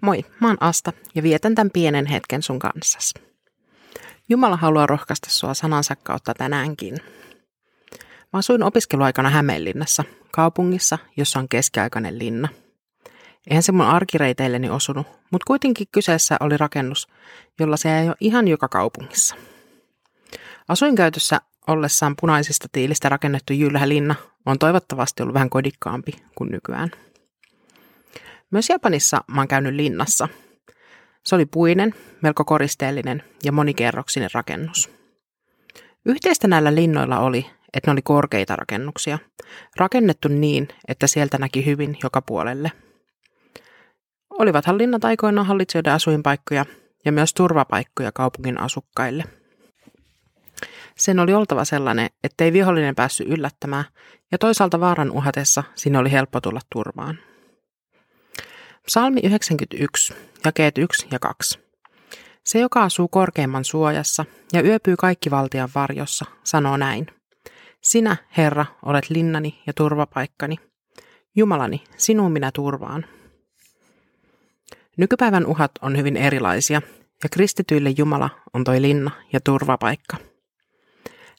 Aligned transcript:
Moi, 0.00 0.24
mä 0.40 0.48
oon 0.48 0.56
Asta 0.60 0.92
ja 1.14 1.22
vietän 1.22 1.54
tämän 1.54 1.70
pienen 1.70 2.06
hetken 2.06 2.42
sun 2.42 2.58
kanssas. 2.58 3.14
Jumala 4.28 4.56
haluaa 4.56 4.86
rohkaista 4.86 5.30
sua 5.30 5.54
sanansa 5.54 5.96
kautta 5.96 6.34
tänäänkin. 6.34 6.96
Mä 8.32 8.38
asuin 8.38 8.62
opiskeluaikana 8.62 9.30
Hämeenlinnassa, 9.30 10.04
kaupungissa, 10.32 10.98
jossa 11.16 11.38
on 11.38 11.48
keskiaikainen 11.48 12.18
linna. 12.18 12.48
Eihän 13.46 13.62
se 13.62 13.72
mun 13.72 13.86
arkireiteilleni 13.86 14.70
osunut, 14.70 15.06
mutta 15.30 15.44
kuitenkin 15.46 15.86
kyseessä 15.92 16.36
oli 16.40 16.56
rakennus, 16.56 17.08
jolla 17.58 17.76
se 17.76 17.98
ei 17.98 18.08
ole 18.08 18.16
ihan 18.20 18.48
joka 18.48 18.68
kaupungissa. 18.68 19.34
Asuinkäytössä 20.68 21.40
ollessaan 21.66 22.14
punaisista 22.20 22.68
tiilistä 22.72 23.08
rakennettu 23.08 23.52
linna 23.84 24.14
on 24.46 24.58
toivottavasti 24.58 25.22
ollut 25.22 25.34
vähän 25.34 25.50
kodikkaampi 25.50 26.12
kuin 26.34 26.50
nykyään. 26.50 26.90
Myös 28.50 28.68
Japanissa 28.68 29.24
mä 29.34 29.40
oon 29.40 29.48
käynyt 29.48 29.74
linnassa. 29.74 30.28
Se 31.24 31.34
oli 31.34 31.46
puinen, 31.46 31.94
melko 32.22 32.44
koristeellinen 32.44 33.22
ja 33.44 33.52
monikerroksinen 33.52 34.30
rakennus. 34.34 34.90
Yhteistä 36.06 36.48
näillä 36.48 36.74
linnoilla 36.74 37.18
oli, 37.18 37.46
että 37.74 37.90
ne 37.90 37.92
oli 37.92 38.02
korkeita 38.02 38.56
rakennuksia, 38.56 39.18
rakennettu 39.76 40.28
niin, 40.28 40.68
että 40.88 41.06
sieltä 41.06 41.38
näki 41.38 41.66
hyvin 41.66 41.96
joka 42.02 42.22
puolelle. 42.22 42.72
Olivathan 44.30 44.78
linnat 44.78 45.04
aikoinaan 45.04 45.46
hallitsijoiden 45.46 45.92
asuinpaikkoja 45.92 46.66
ja 47.04 47.12
myös 47.12 47.34
turvapaikkoja 47.34 48.12
kaupungin 48.12 48.60
asukkaille. 48.60 49.24
Sen 50.96 51.18
oli 51.18 51.34
oltava 51.34 51.64
sellainen, 51.64 52.10
ettei 52.24 52.52
vihollinen 52.52 52.94
päässyt 52.94 53.28
yllättämään, 53.28 53.84
ja 54.32 54.38
toisaalta 54.38 54.80
vaaran 54.80 55.10
uhatessa 55.10 55.64
sinne 55.74 55.98
oli 55.98 56.12
helppo 56.12 56.40
tulla 56.40 56.60
turvaan. 56.72 57.18
Psalmi 58.86 59.20
91, 59.24 60.14
jakeet 60.44 60.78
1 60.78 61.06
ja 61.10 61.18
2. 61.18 61.58
Se, 62.44 62.58
joka 62.58 62.82
asuu 62.82 63.08
korkeimman 63.08 63.64
suojassa 63.64 64.24
ja 64.52 64.62
yöpyy 64.62 64.96
kaikki 64.96 65.30
valtian 65.30 65.68
varjossa, 65.74 66.24
sanoo 66.44 66.76
näin. 66.76 67.06
Sinä, 67.80 68.16
Herra, 68.36 68.66
olet 68.84 69.10
linnani 69.10 69.62
ja 69.66 69.72
turvapaikkani. 69.72 70.56
Jumalani, 71.36 71.84
sinuun 71.96 72.32
minä 72.32 72.50
turvaan. 72.54 73.04
Nykypäivän 74.96 75.46
uhat 75.46 75.70
on 75.82 75.96
hyvin 75.96 76.16
erilaisia, 76.16 76.82
ja 77.22 77.28
kristityille 77.28 77.90
Jumala 77.98 78.30
on 78.54 78.64
toi 78.64 78.82
linna 78.82 79.10
ja 79.32 79.40
turvapaikka. 79.40 80.16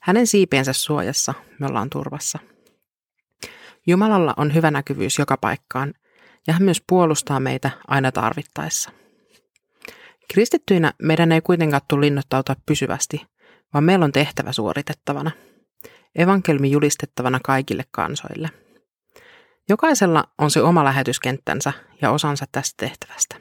Hänen 0.02 0.28
siipiensä 0.28 0.74
suojassa 0.74 1.34
me 1.60 1.68
ollaan 1.68 1.90
turvassa. 1.90 2.40
Jumalalla 3.88 4.34
on 4.38 4.54
hyvä 4.54 4.72
näkyvyys 4.72 5.20
joka 5.20 5.38
paikkaan, 5.38 5.94
ja 6.48 6.54
hän 6.54 6.64
myös 6.64 6.84
puolustaa 6.88 7.40
meitä 7.40 7.72
aina 7.88 8.12
tarvittaessa. 8.12 8.92
Kristittyinä 10.34 10.94
meidän 11.02 11.32
ei 11.32 11.42
kuitenkaan 11.42 11.82
tule 11.88 12.02
linnoittautua 12.02 12.56
pysyvästi, 12.66 13.26
vaan 13.74 13.84
meillä 13.84 14.06
on 14.06 14.12
tehtävä 14.12 14.52
suoritettavana. 14.52 15.32
Evankelmi 16.16 16.72
julistettavana 16.72 17.40
kaikille 17.44 17.84
kansoille. 17.92 18.50
Jokaisella 19.70 20.24
on 20.38 20.52
se 20.52 20.62
oma 20.62 20.84
lähetyskenttänsä 20.84 21.74
ja 22.02 22.12
osansa 22.12 22.46
tästä 22.52 22.86
tehtävästä. 22.86 23.36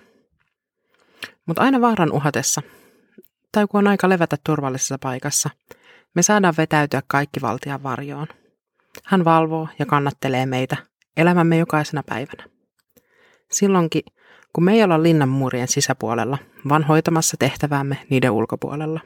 Mutta 1.46 1.62
aina 1.62 1.80
vaaran 1.80 2.12
uhatessa, 2.12 2.62
tai 3.52 3.66
kun 3.66 3.78
on 3.78 3.86
aika 3.86 4.08
levätä 4.08 4.36
turvallisessa 4.46 4.98
paikassa, 4.98 5.50
me 6.14 6.22
saadaan 6.22 6.54
vetäytyä 6.58 7.02
kaikki 7.06 7.40
valtian 7.40 7.82
varjoon. 7.82 8.26
Hän 9.04 9.24
valvoo 9.24 9.68
ja 9.78 9.86
kannattelee 9.86 10.46
meitä 10.46 10.76
elämämme 11.16 11.58
jokaisena 11.58 12.02
päivänä. 12.02 12.59
Silloinkin, 13.52 14.02
kun 14.52 14.64
me 14.64 14.72
ei 14.72 14.82
olla 14.82 15.02
linnan 15.02 15.28
muurien 15.28 15.68
sisäpuolella, 15.68 16.38
vaan 16.68 16.84
hoitamassa 16.84 17.36
tehtäväämme 17.36 17.96
niiden 18.10 18.30
ulkopuolella. 18.30 19.00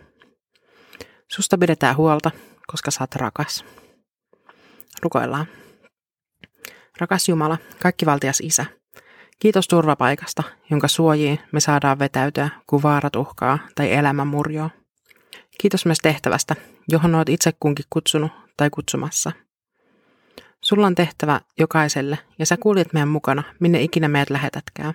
Susta 1.32 1.58
pidetään 1.58 1.96
huolta, 1.96 2.30
koska 2.66 2.90
oot 3.00 3.14
rakas. 3.14 3.64
Rukoillaan. 5.02 5.46
Rakas 7.00 7.28
Jumala, 7.28 7.58
kaikkivaltias 7.82 8.40
Isä, 8.40 8.66
kiitos 9.38 9.68
turvapaikasta, 9.68 10.42
jonka 10.70 10.88
suojiin 10.88 11.40
me 11.52 11.60
saadaan 11.60 11.98
vetäytyä, 11.98 12.48
kun 12.66 12.82
vaarat 12.82 13.16
uhkaa 13.16 13.58
tai 13.74 13.92
elämä 13.92 14.24
murjoo. 14.24 14.70
Kiitos 15.60 15.86
myös 15.86 15.98
tehtävästä, 16.02 16.56
johon 16.88 17.14
olet 17.14 17.28
itse 17.28 17.52
kunkin 17.60 17.84
kutsunut 17.90 18.32
tai 18.56 18.70
kutsumassa– 18.70 19.32
Sulla 20.64 20.86
on 20.86 20.94
tehtävä 20.94 21.40
jokaiselle 21.58 22.18
ja 22.38 22.46
sä 22.46 22.56
kuljet 22.56 22.92
meidän 22.92 23.08
mukana, 23.08 23.42
minne 23.60 23.82
ikinä 23.82 24.08
meidät 24.08 24.30
lähetätkään. 24.30 24.94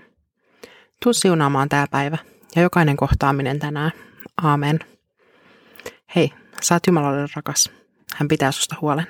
Tuu 1.03 1.13
siunaamaan 1.13 1.69
tää 1.69 1.85
päivä 1.91 2.17
ja 2.55 2.61
jokainen 2.61 2.97
kohtaaminen 2.97 3.59
tänään. 3.59 3.91
Aamen. 4.43 4.79
Hei, 6.15 6.33
sä 6.61 6.75
oot 6.75 6.87
Jumalalle 6.87 7.27
rakas. 7.35 7.71
Hän 8.15 8.27
pitää 8.27 8.51
susta 8.51 8.75
huolen. 8.81 9.07